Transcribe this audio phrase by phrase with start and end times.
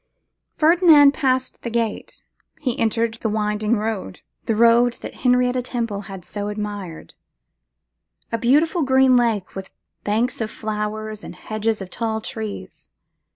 [0.57, 2.23] Ferdinand passed the gate;
[2.59, 7.13] he entered the winding road, the road that Henrietta Temple had so admired;
[8.31, 9.69] a beautiful green lane with
[10.03, 12.89] banks of flowers and hedges of tall trees.